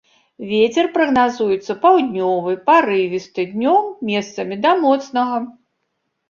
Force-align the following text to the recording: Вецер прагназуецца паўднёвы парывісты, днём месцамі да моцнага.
Вецер 0.51 0.85
прагназуецца 0.95 1.75
паўднёвы 1.83 2.53
парывісты, 2.71 3.45
днём 3.53 3.83
месцамі 4.09 4.59
да 4.65 4.71
моцнага. 4.87 5.37